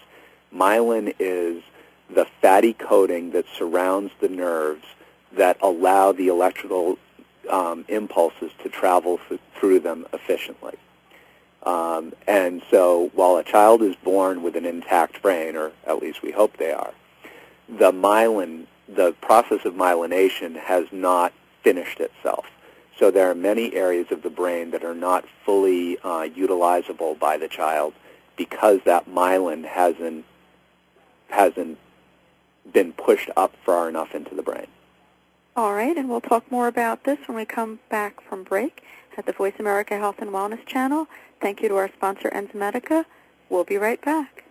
[0.53, 1.63] Myelin is
[2.13, 4.85] the fatty coating that surrounds the nerves
[5.31, 6.99] that allow the electrical
[7.49, 10.75] um, impulses to travel th- through them efficiently.
[11.63, 16.23] Um, and so while a child is born with an intact brain, or at least
[16.23, 16.95] we hope they are,
[17.69, 21.33] the myelin, the process of myelination has not
[21.63, 22.47] finished itself.
[22.99, 27.37] So there are many areas of the brain that are not fully uh, utilizable by
[27.37, 27.93] the child
[28.37, 30.25] because that myelin hasn't
[31.29, 31.79] hasn't
[32.73, 34.67] been pushed up far enough into the brain.
[35.57, 38.83] All right, and we'll talk more about this when we come back from break
[39.17, 41.07] at the Voice America Health and Wellness channel.
[41.41, 43.07] Thank you to our sponsor, Enzymedica.
[43.49, 44.45] We'll be right back.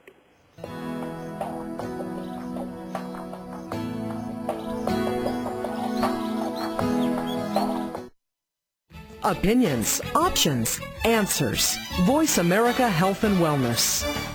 [9.24, 11.78] Opinions, options, answers.
[12.02, 14.35] Voice America Health and Wellness.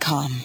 [0.00, 0.44] come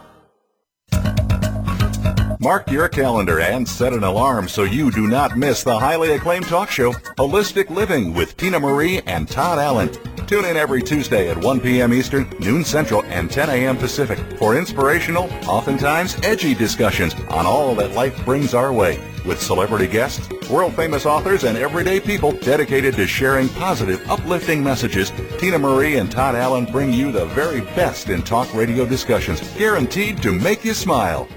[2.43, 6.47] Mark your calendar and set an alarm so you do not miss the highly acclaimed
[6.47, 9.91] talk show, Holistic Living with Tina Marie and Todd Allen.
[10.25, 11.93] Tune in every Tuesday at 1 p.m.
[11.93, 13.77] Eastern, noon Central, and 10 a.m.
[13.77, 19.85] Pacific for inspirational, oftentimes edgy discussions on all that life brings our way with celebrity
[19.85, 25.13] guests, world-famous authors, and everyday people dedicated to sharing positive, uplifting messages.
[25.37, 30.23] Tina Marie and Todd Allen bring you the very best in talk radio discussions, guaranteed
[30.23, 31.27] to make you smile.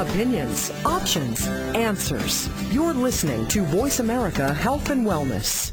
[0.00, 2.48] Opinions, options, answers.
[2.72, 5.72] You're listening to Voice America Health and Wellness.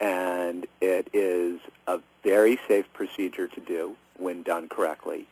[0.01, 5.27] and it is a very safe procedure to do when done correctly.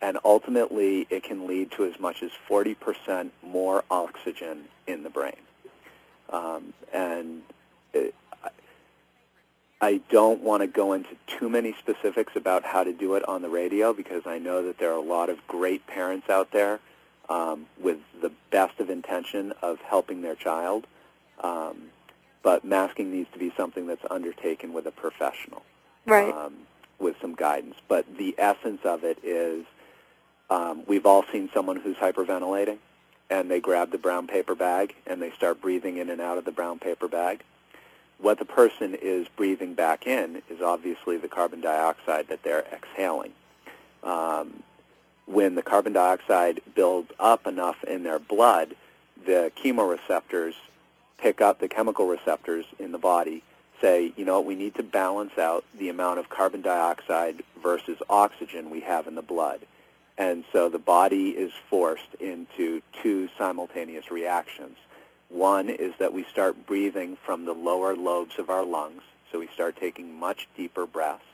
[0.00, 5.36] And ultimately, it can lead to as much as 40% more oxygen in the brain.
[6.30, 7.42] Um, and
[7.92, 8.14] it,
[9.80, 13.42] I don't want to go into too many specifics about how to do it on
[13.42, 16.80] the radio because I know that there are a lot of great parents out there
[17.28, 20.86] um, with the best of intention of helping their child.
[21.42, 21.90] Um,
[22.42, 25.62] but masking needs to be something that's undertaken with a professional,
[26.06, 26.34] Right.
[26.34, 26.54] um,
[26.98, 27.76] with some guidance.
[27.88, 29.64] But the essence of it is
[30.50, 32.78] um, we've all seen someone who's hyperventilating,
[33.30, 36.44] and they grab the brown paper bag and they start breathing in and out of
[36.44, 37.42] the brown paper bag.
[38.18, 43.32] What the person is breathing back in is obviously the carbon dioxide that they're exhaling.
[44.04, 44.62] Um,
[45.26, 48.76] when the carbon dioxide builds up enough in their blood,
[49.24, 50.54] the chemoreceptors
[51.18, 53.42] pick up the chemical receptors in the body,
[53.82, 58.70] say, you know, we need to balance out the amount of carbon dioxide versus oxygen
[58.70, 59.60] we have in the blood.
[60.16, 64.76] And so the body is forced into two simultaneous reactions.
[65.28, 69.48] One is that we start breathing from the lower lobes of our lungs, so we
[69.48, 71.24] start taking much deeper breaths.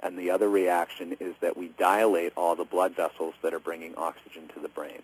[0.00, 3.94] And the other reaction is that we dilate all the blood vessels that are bringing
[3.96, 5.02] oxygen to the brain.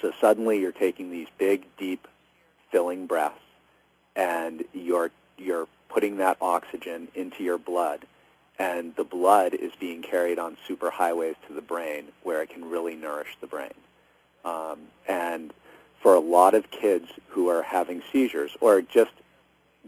[0.00, 2.06] So suddenly you're taking these big, deep,
[2.70, 3.40] filling breaths,
[4.14, 8.06] and you're, you're putting that oxygen into your blood,
[8.58, 12.94] and the blood is being carried on superhighways to the brain where it can really
[12.94, 13.74] nourish the brain.
[14.44, 15.52] Um, and
[16.00, 19.12] for a lot of kids who are having seizures, or just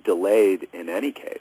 [0.05, 1.39] delayed in any case,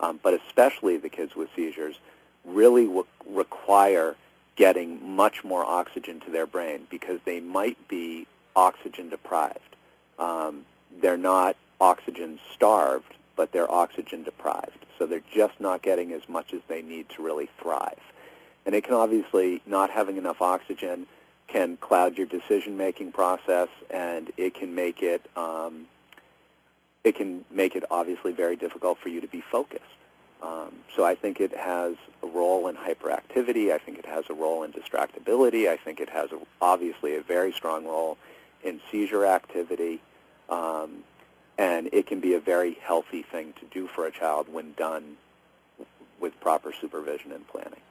[0.00, 1.96] um, but especially the kids with seizures,
[2.44, 4.16] really w- require
[4.56, 9.76] getting much more oxygen to their brain because they might be oxygen deprived.
[10.18, 10.66] Um,
[11.00, 14.84] they're not oxygen starved, but they're oxygen deprived.
[14.98, 18.02] So they're just not getting as much as they need to really thrive.
[18.66, 21.06] And it can obviously, not having enough oxygen
[21.48, 25.86] can cloud your decision-making process, and it can make it um,
[27.02, 29.84] it can make it obviously very difficult for you to be focused.
[30.42, 33.72] Um, so I think it has a role in hyperactivity.
[33.72, 35.66] I think it has a role in distractibility.
[35.66, 38.18] I think it has a, obviously a very strong role
[38.62, 40.02] in seizure activity.
[40.50, 41.04] Um,
[41.60, 45.18] and it can be a very healthy thing to do for a child when done
[46.18, 47.82] with proper supervision and planning.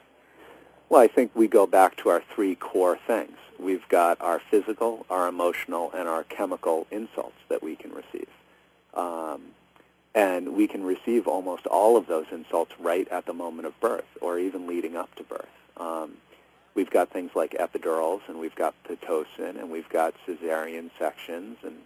[0.94, 3.36] Well, I think we go back to our three core things.
[3.58, 8.28] We've got our physical, our emotional, and our chemical insults that we can receive.
[8.94, 9.42] Um,
[10.14, 14.06] and we can receive almost all of those insults right at the moment of birth
[14.22, 15.50] or even leading up to birth.
[15.78, 16.18] Um,
[16.76, 21.78] we've got things like epidurals and we've got Pitocin and we've got cesarean sections and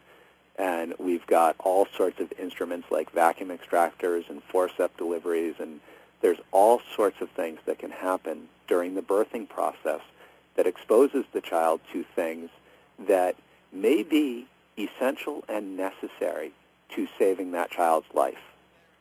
[0.59, 5.79] and we've got all sorts of instruments like vacuum extractors and forceps deliveries and
[6.21, 10.01] there's all sorts of things that can happen during the birthing process
[10.55, 12.49] that exposes the child to things
[13.07, 13.35] that
[13.71, 14.47] may be
[14.77, 16.51] essential and necessary
[16.89, 18.41] to saving that child's life.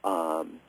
[0.04, 0.60] Um,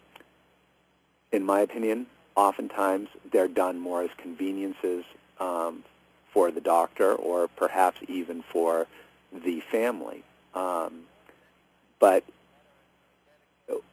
[1.32, 5.04] in my opinion, oftentimes they're done more as conveniences
[5.40, 5.84] um,
[6.32, 8.88] for the doctor or perhaps even for
[9.34, 10.24] the family.
[10.54, 11.02] Um,
[12.00, 12.24] but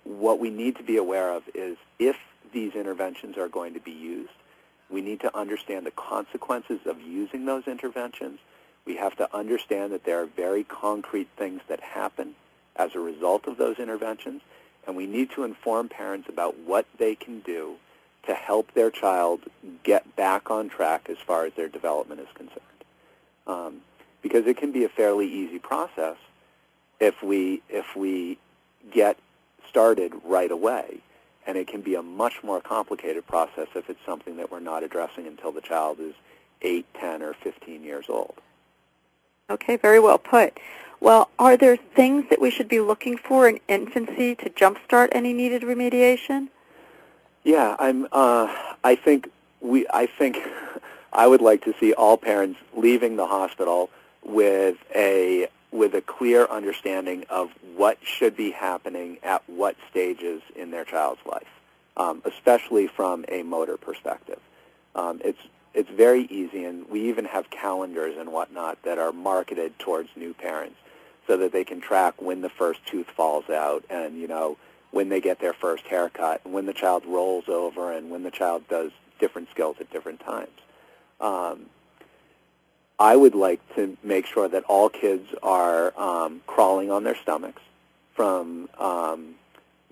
[0.05, 2.17] what we need to be aware of is if
[2.55, 4.33] these interventions are going to be used,
[4.89, 8.39] we need to understand the consequences of using those interventions.
[8.87, 12.35] We have to understand that there are very concrete things that happen
[12.77, 14.41] as a result of those interventions,
[14.87, 17.75] and we need to inform parents about what they can do
[18.27, 19.41] to help their child
[19.83, 22.61] get back on track as far as their development is concerned.
[23.47, 23.81] Um,
[24.23, 26.17] because it can be a fairly easy process
[26.99, 28.39] if we if we
[28.91, 29.19] get
[29.69, 31.01] started right away,
[31.47, 34.83] and it can be a much more complicated process if it's something that we're not
[34.83, 36.15] addressing until the child is
[36.63, 38.35] 8, 10, or 15 years old.
[39.51, 40.59] Okay, very well put.
[41.01, 45.35] Well, are there things that we should be looking for in infancy to jumpstart any
[45.35, 46.49] needed remediation?
[47.43, 48.09] Yeah, I'm.
[48.11, 48.49] Uh,
[48.83, 49.31] I think
[49.61, 49.87] we.
[49.93, 50.39] I think
[51.13, 53.91] I would like to see all parents leaving the hospital
[54.25, 60.71] with a with a clear understanding of what should be happening at what stages in
[60.71, 61.49] their child's life,
[61.97, 64.39] um, especially from a motor perspective.
[64.95, 65.41] Um, it's
[65.75, 70.33] it's very easy, and we even have calendars and whatnot that are marketed towards new
[70.33, 70.77] parents
[71.27, 74.57] so that they can track when the first tooth falls out and, you know,
[74.93, 78.31] when they get their first haircut and when the child rolls over and when the
[78.31, 80.57] child does different skills at different times.
[81.21, 81.67] Um,
[82.99, 87.63] I would like to make sure that all kids are um, crawling on their stomachs
[88.15, 89.35] from um,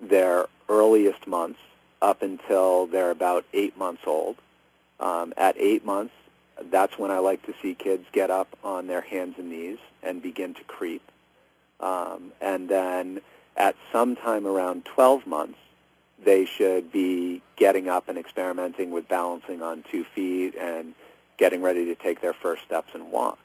[0.01, 1.59] their earliest months
[2.01, 4.37] up until they're about eight months old.
[5.01, 6.15] Um, at eight months,
[6.71, 10.23] that's when I like to see kids get up on their hands and knees and
[10.23, 11.03] begin to creep.
[11.81, 13.21] Um, and then
[13.57, 15.59] at some time around 12 months,
[16.25, 20.95] they should be getting up and experimenting with balancing on two feet and
[21.39, 23.39] getting ready to take their first steps and walk.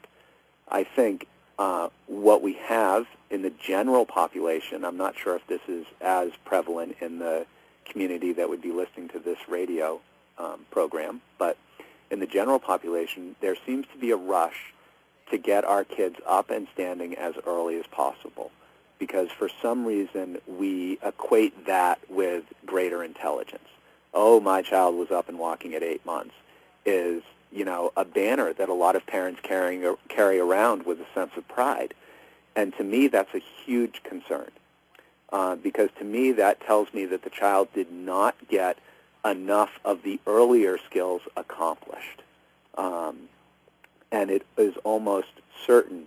[0.68, 1.26] I think
[1.58, 6.30] uh, what we have in the general population, I'm not sure if this is as
[6.44, 7.46] prevalent in the
[7.84, 10.00] community that would be listening to this radio
[10.38, 11.56] um, program, but
[12.10, 14.72] in the general population, there seems to be a rush
[15.30, 18.50] to get our kids up and standing as early as possible
[18.98, 23.68] because for some reason we equate that with greater intelligence.
[24.12, 26.34] Oh, my child was up and walking at eight months
[26.84, 27.22] is,
[27.52, 31.32] you know, a banner that a lot of parents carrying, carry around with a sense
[31.36, 31.94] of pride.
[32.54, 34.50] And to me, that's a huge concern
[35.32, 38.78] uh, because to me that tells me that the child did not get
[39.24, 42.22] enough of the earlier skills accomplished.
[42.76, 43.28] Um,
[44.10, 45.28] and it is almost
[45.66, 46.06] certain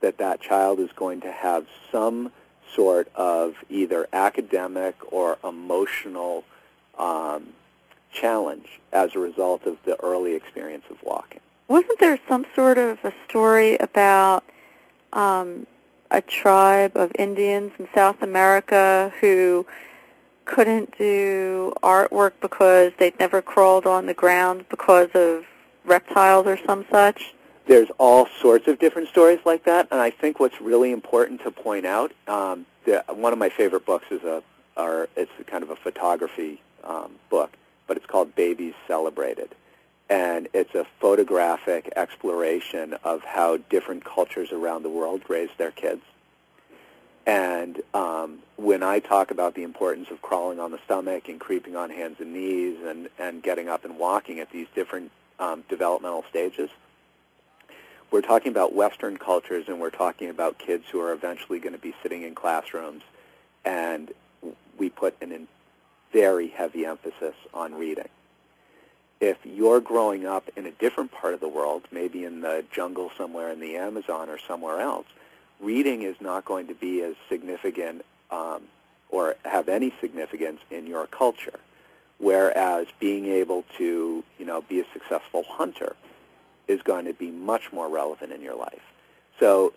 [0.00, 2.30] that that child is going to have some
[2.74, 6.44] sort of either academic or emotional
[6.98, 7.48] um,
[8.12, 11.40] challenge as a result of the early experience of walking.
[11.68, 14.44] Wasn't there some sort of a story about
[15.12, 15.66] um,
[16.10, 19.66] a tribe of Indians in South America who
[20.44, 25.44] couldn't do artwork because they'd never crawled on the ground because of
[25.84, 27.34] reptiles or some such?
[27.66, 31.50] There's all sorts of different stories like that, and I think what's really important to
[31.50, 34.42] point out, um, the, one of my favorite books is a,
[34.76, 37.52] or it's kind of a photography um, book,
[37.92, 39.54] but it's called Babies Celebrated,
[40.08, 46.00] and it's a photographic exploration of how different cultures around the world raise their kids.
[47.26, 51.76] And um, when I talk about the importance of crawling on the stomach and creeping
[51.76, 56.24] on hands and knees and, and getting up and walking at these different um, developmental
[56.30, 56.70] stages,
[58.10, 61.78] we're talking about Western cultures, and we're talking about kids who are eventually going to
[61.78, 63.02] be sitting in classrooms,
[63.66, 64.14] and
[64.78, 65.46] we put an
[66.12, 68.08] very heavy emphasis on reading.
[69.20, 73.10] If you're growing up in a different part of the world, maybe in the jungle
[73.16, 75.06] somewhere in the Amazon or somewhere else,
[75.60, 78.62] reading is not going to be as significant um,
[79.08, 81.60] or have any significance in your culture.
[82.18, 85.94] Whereas being able to, you know, be a successful hunter
[86.68, 88.82] is going to be much more relevant in your life.
[89.38, 89.72] So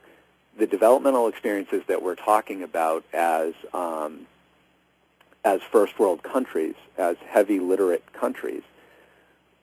[0.58, 4.28] the developmental experiences that we're talking about as um,
[5.46, 8.64] as first world countries, as heavy literate countries,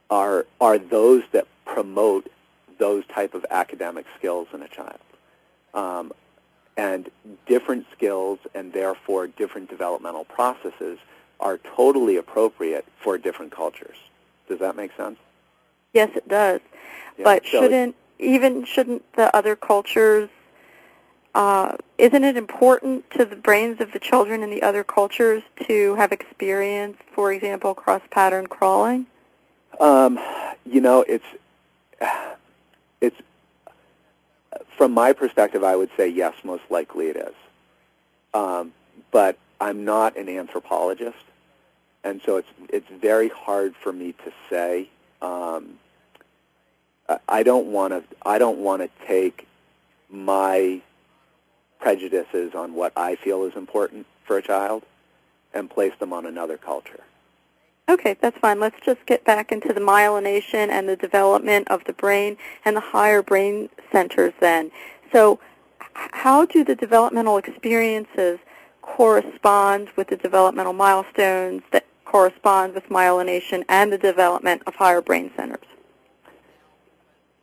[0.09, 2.31] are are those that promote
[2.79, 4.99] those type of academic skills in a child.
[5.75, 6.13] Um,
[6.77, 7.11] and
[7.47, 10.99] different skills and therefore different developmental processes
[11.39, 13.97] are totally appropriate for different cultures.
[14.49, 15.19] Does that make sense?
[15.93, 16.61] Yes, it does.
[17.19, 20.31] Yeah, but so- shouldn't even shouldn't the other cultures?
[21.35, 25.95] Uh, isn't it important to the brains of the children in the other cultures to
[25.95, 29.07] have experience, for example, cross pattern crawling?
[29.81, 30.19] Um,
[30.67, 31.25] you know, it's
[33.01, 33.17] it's
[34.77, 37.35] from my perspective, I would say yes, most likely it is.
[38.35, 38.73] Um,
[39.11, 41.17] but I'm not an anthropologist,
[42.05, 44.89] and so it's it's very hard for me to say.
[45.23, 45.79] Um,
[47.29, 49.47] I don't want to I don't want to take
[50.11, 50.83] my
[51.83, 54.85] prejudices on what I feel is important for a child
[55.53, 57.01] and place them on another culture.
[57.89, 58.61] Okay, that's fine.
[58.61, 62.81] Let's just get back into the myelination and the development of the brain and the
[62.81, 64.71] higher brain centers then.
[65.11, 65.41] So
[65.93, 68.39] how do the developmental experiences
[68.81, 75.33] correspond with the developmental milestones that correspond with myelination and the development of higher brain
[75.37, 75.67] centers?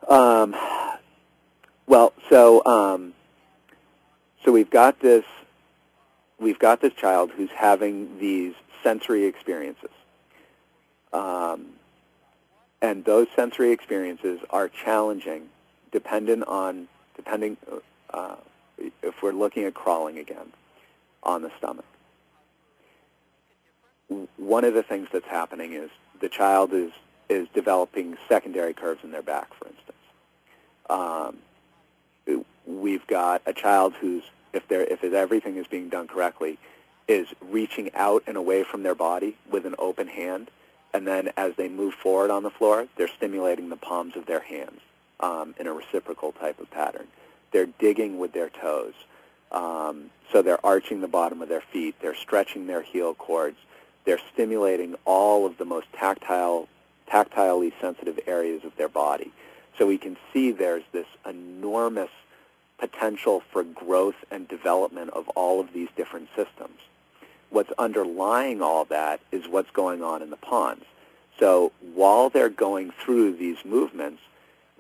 [0.08, 0.56] Um,
[1.88, 3.14] well, so um,
[4.50, 5.26] so we've got this
[6.40, 9.92] we've got this child who's having these sensory experiences,
[11.14, 11.68] um,
[12.82, 15.50] and those sensory experiences are challenging,
[15.92, 17.58] dependent on depending
[18.12, 18.38] uh,
[19.04, 20.52] if we're looking at crawling again
[21.22, 21.86] on the stomach.
[24.38, 25.92] One of the things that's happening is
[26.22, 26.92] the child is
[27.30, 29.90] is developing secondary curves in their back, for instance
[30.90, 31.38] um,
[32.70, 34.24] we've got a child who's,
[34.54, 36.58] if if everything is being done correctly,
[37.08, 40.50] is reaching out and away from their body with an open hand,
[40.94, 44.42] and then as they move forward on the floor, they're stimulating the palms of their
[44.42, 44.80] hands
[45.20, 47.08] um, in a reciprocal type of pattern.
[47.52, 48.94] They're digging with their toes.
[49.52, 51.96] Um, so they're arching the bottom of their feet.
[52.02, 53.58] They're stretching their heel cords.
[54.06, 56.68] They're stimulating all of the most tactile,
[57.08, 59.32] tactilely sensitive areas of their body.
[59.78, 62.12] So we can see there's this enormous
[62.80, 66.80] potential for growth and development of all of these different systems.
[67.50, 70.84] What's underlying all that is what's going on in the pons.
[71.40, 74.22] So while they're going through these movements,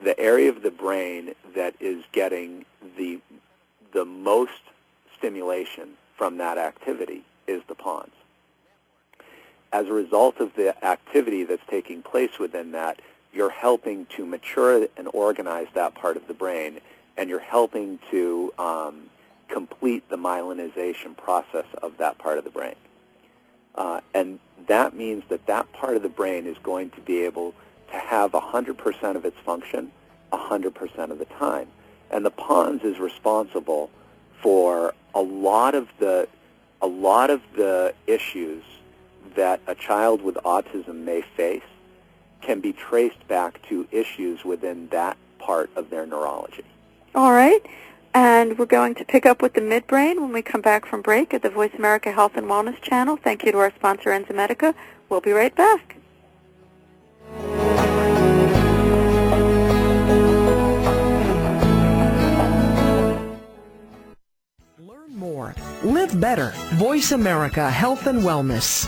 [0.01, 2.65] the area of the brain that is getting
[2.97, 3.19] the,
[3.93, 4.61] the most
[5.17, 8.11] stimulation from that activity is the pons.
[9.71, 13.01] As a result of the activity that's taking place within that,
[13.33, 16.79] you're helping to mature and organize that part of the brain,
[17.19, 19.09] and you're helping to um,
[19.49, 22.75] complete the myelinization process of that part of the brain.
[23.75, 27.53] Uh, and that means that that part of the brain is going to be able
[27.91, 29.91] to have 100% of its function
[30.31, 31.67] 100% of the time.
[32.09, 33.89] And the pons is responsible
[34.41, 36.27] for a lot of the
[36.81, 38.63] a lot of the issues
[39.35, 41.63] that a child with autism may face
[42.41, 46.63] can be traced back to issues within that part of their neurology.
[47.15, 47.65] All right.
[48.13, 51.33] And we're going to pick up with the midbrain when we come back from break
[51.33, 53.17] at the Voice America Health and Wellness channel.
[53.17, 54.73] Thank you to our sponsor, Enzymedica.
[55.09, 55.97] We'll be right back.
[64.79, 65.55] Learn more.
[65.83, 66.51] Live better.
[66.73, 68.87] Voice America Health and Wellness.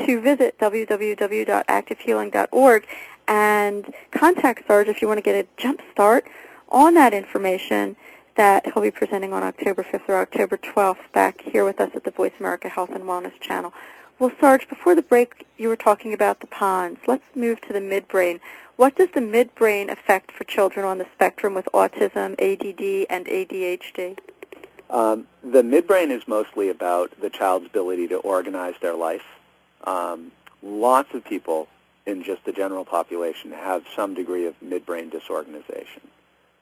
[0.07, 2.87] to visit www.activehealing.org
[3.27, 6.23] and contact Sarge if you want to get a jump start
[6.69, 7.97] on that information
[8.39, 12.05] that he'll be presenting on October 5th or October 12th back here with us at
[12.05, 13.73] the Voice America Health and Wellness channel.
[14.17, 16.99] Well, Sarge, before the break, you were talking about the pons.
[17.05, 18.39] Let's move to the midbrain.
[18.77, 24.17] What does the midbrain affect for children on the spectrum with autism, ADD, and ADHD?
[24.89, 29.25] Um, the midbrain is mostly about the child's ability to organize their life.
[29.83, 30.31] Um,
[30.63, 31.67] lots of people
[32.05, 36.03] in just the general population have some degree of midbrain disorganization.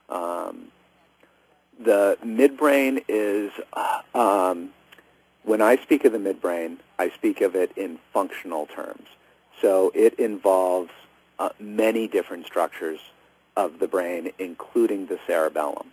[0.09, 0.71] Um,
[1.79, 3.51] the midbrain is,
[4.13, 4.69] um,
[5.43, 9.07] when I speak of the midbrain, I speak of it in functional terms.
[9.61, 10.91] So it involves
[11.39, 12.99] uh, many different structures
[13.55, 15.91] of the brain, including the cerebellum.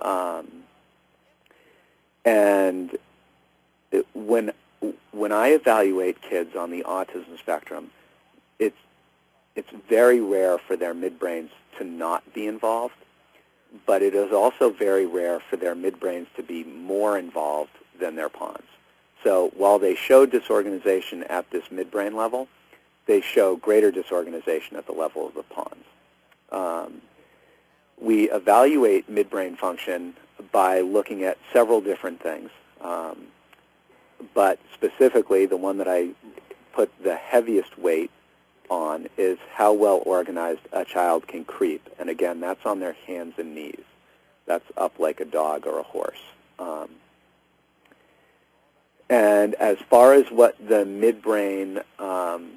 [0.00, 0.48] Um,
[2.24, 2.98] and
[3.92, 4.52] it, when
[5.12, 7.90] when I evaluate kids on the autism spectrum,
[8.58, 8.76] it's
[9.54, 12.94] it's very rare for their midbrains to not be involved
[13.86, 18.28] but it is also very rare for their midbrains to be more involved than their
[18.28, 18.64] pons.
[19.24, 22.48] So while they show disorganization at this midbrain level,
[23.06, 25.84] they show greater disorganization at the level of the pons.
[26.50, 27.02] Um,
[28.00, 30.14] we evaluate midbrain function
[30.52, 32.50] by looking at several different things,
[32.80, 33.26] um,
[34.34, 36.10] but specifically the one that I
[36.72, 38.10] put the heaviest weight
[38.70, 41.88] on is how well organized a child can creep.
[41.98, 43.84] And again, that's on their hands and knees.
[44.46, 46.20] That's up like a dog or a horse.
[46.58, 46.90] Um,
[49.08, 52.52] and as far as what the midbrain, um,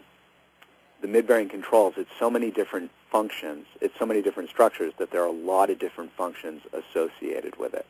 [1.02, 5.22] the midbrain controls, it's so many different functions, it's so many different structures that there
[5.22, 7.86] are a lot of different functions associated with it.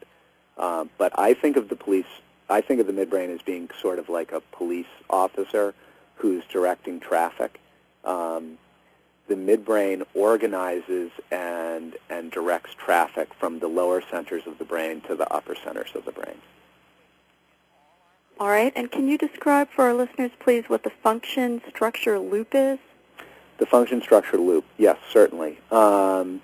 [0.57, 2.05] Um, but I think of the police,
[2.49, 5.73] I think of the midbrain as being sort of like a police officer
[6.15, 7.59] who's directing traffic
[8.03, 8.57] um,
[9.27, 15.15] the midbrain organizes and, and directs traffic from the lower centers of the brain to
[15.15, 16.35] the upper centers of the brain.
[18.39, 22.49] All right, and can you describe for our listeners, please, what the function structure loop
[22.53, 22.79] is?
[23.57, 25.59] The function structure loop, yes, certainly.
[25.71, 26.41] Um,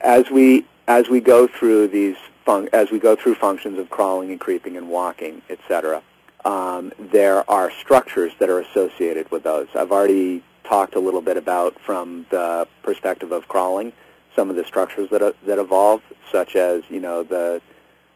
[0.00, 4.30] as we as we go through these fun- as we go through functions of crawling
[4.30, 6.02] and creeping and walking, etc.,
[6.44, 9.68] um, there are structures that are associated with those.
[9.74, 13.92] I've already talked a little bit about from the perspective of crawling
[14.34, 17.62] some of the structures that uh, that evolve, such as you know the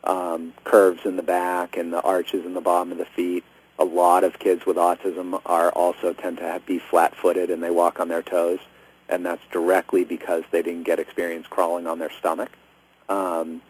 [0.04, 3.44] um, curves in the back and the arches in the bottom of the feet,
[3.78, 7.70] A lot of kids with autism are also tend to have, be flat-footed and they
[7.70, 8.58] walk on their toes,
[9.08, 12.50] and that's directly because they didn't get experience crawling on their stomach.
[13.08, 13.62] Um,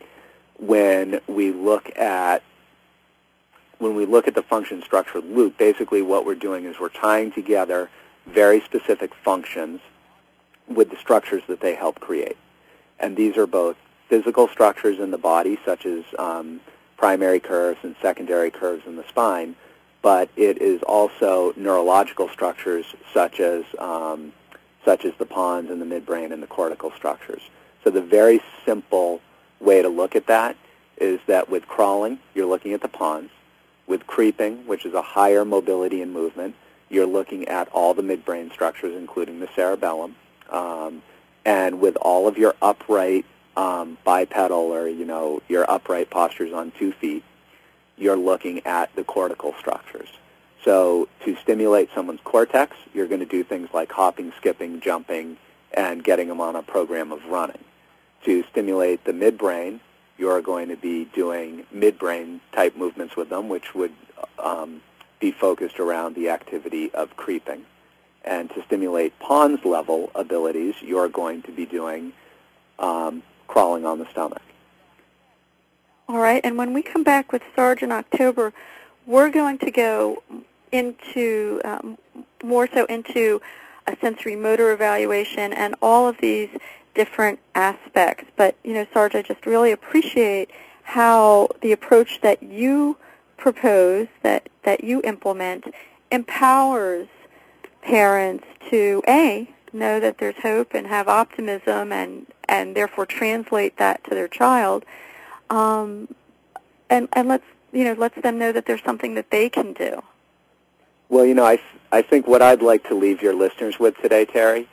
[0.59, 2.42] when we look at
[3.79, 7.33] when we look at the function structure loop, basically what we're doing is we're tying
[7.33, 7.91] together
[8.26, 9.81] very specific functions
[10.66, 12.37] with the structures that they help create.
[12.99, 13.76] And these are both
[14.09, 16.61] physical structures in the body, such as um,
[16.97, 19.55] primary curves and secondary curves in the spine,
[20.03, 24.33] but it is also neurological structures such as um,
[24.85, 27.43] such as the pons and the midbrain and the cortical structures.
[27.85, 29.20] So the very simple
[29.61, 30.57] way to look at that
[30.97, 33.31] is that with crawling, you're looking at the pons.
[33.89, 36.55] With creeping, which is a higher mobility and movement,
[36.91, 40.14] you're looking at all the midbrain structures, including the cerebellum.
[40.51, 41.03] Um,
[41.45, 43.24] and with all of your upright
[43.57, 47.24] um, bipedal or, you know, your upright postures on two feet,
[47.97, 50.09] you're looking at the cortical structures.
[50.64, 55.39] So to stimulate someone's cortex, you're going to do things like hopping, skipping, jumping,
[55.72, 57.64] and getting them on a program of running.
[58.24, 59.80] To stimulate the midbrain,
[60.19, 63.93] you're going to be doing midbrain type movements with them, which would
[64.39, 64.83] um,
[65.21, 67.64] be focused around the activity of creeping.
[68.25, 72.12] And to stimulate pons level abilities, you're going to be doing
[72.79, 74.43] um, crawling on the stomach.
[76.09, 78.53] All right, and when we come back with Sarge in October,
[79.07, 80.23] we're going to go
[80.73, 81.99] into um,
[82.43, 83.41] more so into
[83.87, 86.51] a sensory motor evaluation and all of these
[87.01, 88.24] different aspects.
[88.36, 90.51] But, you know, Sarge, I just really appreciate
[90.82, 92.96] how the approach that you
[93.36, 95.62] propose, that, that you implement,
[96.11, 97.09] empowers
[97.82, 104.03] parents to, A, know that there's hope and have optimism and, and therefore translate that
[104.05, 104.84] to their child,
[105.51, 106.09] um,
[106.90, 110.03] and, and let's, you know, lets them know that there's something that they can do.
[111.11, 111.61] Well, you know, I,
[111.92, 114.66] I think what I'd like to leave your listeners with today, Teri,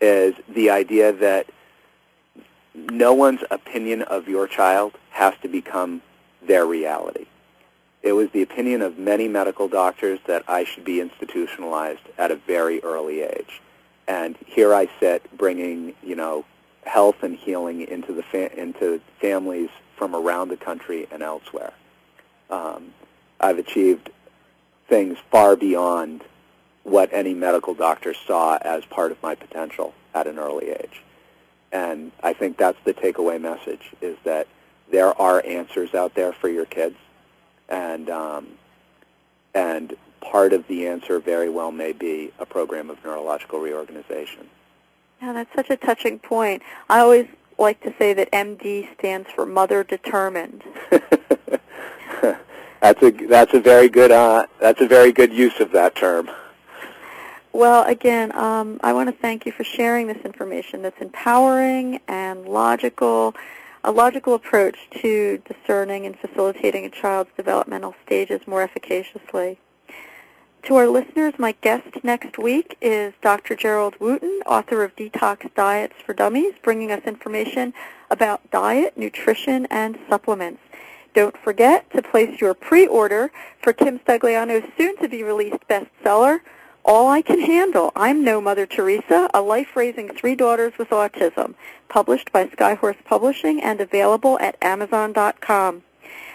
[0.00, 1.46] is the idea that
[2.74, 6.02] no one's opinion of your child has to become
[6.42, 7.26] their reality.
[8.02, 12.36] It was the opinion of many medical doctors that I should be institutionalized at a
[12.36, 13.60] very early age.
[14.08, 16.44] And here I sit bringing, you know,
[16.84, 21.72] health and healing into the fa- into families from around the country and elsewhere.
[22.48, 22.94] Um,
[23.38, 24.10] I've achieved
[24.88, 26.24] things far beyond
[26.82, 31.02] what any medical doctor saw as part of my potential at an early age.
[31.72, 34.48] And I think that's the takeaway message is that
[34.90, 36.96] there are answers out there for your kids.
[37.68, 38.48] And, um,
[39.54, 44.48] and part of the answer very well may be a program of neurological reorganization.
[45.22, 46.62] Yeah, that's such a touching point.
[46.88, 50.64] I always like to say that MD stands for Mother Determined.
[52.80, 56.30] that's a that's a very good uh, that's a very good use of that term.
[57.52, 62.46] Well, again, um, I want to thank you for sharing this information that's empowering and
[62.46, 63.34] logical,
[63.82, 69.58] a logical approach to discerning and facilitating a child's developmental stages more efficaciously.
[70.64, 73.56] To our listeners, my guest next week is Dr.
[73.56, 77.74] Gerald Wootan, author of Detox Diets for Dummies, bringing us information
[78.10, 80.60] about diet, nutrition, and supplements.
[81.14, 86.40] Don't forget to place your pre-order for Kim Stagliano's soon-to-be-released bestseller,
[86.84, 87.92] all I Can Handle.
[87.94, 91.54] I'm No Mother Teresa, a life raising three daughters with autism,
[91.88, 95.82] published by Skyhorse Publishing and available at Amazon.com.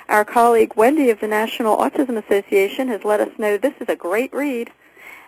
[0.08, 3.96] Our colleague Wendy of the National Autism Association has let us know this is a
[3.96, 4.72] great read.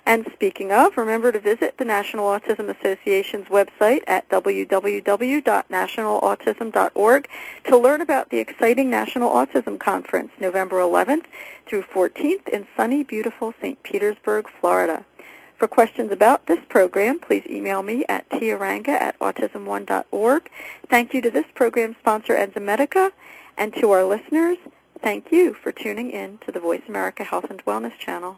[0.06, 7.30] And speaking of, remember to visit the National Autism Association's website at www.nationalautism.org
[7.66, 11.26] to learn about the exciting National Autism Conference, November 11th
[11.66, 13.84] through 14th in sunny, beautiful St.
[13.84, 15.04] Petersburg, Florida.
[15.58, 20.50] For questions about this program, please email me at tiaranga at autism1.org.
[20.90, 23.12] Thank you to this program sponsor, Enzymedica,
[23.58, 24.58] and to our listeners,
[25.02, 28.38] thank you for tuning in to the Voice America Health and Wellness channel.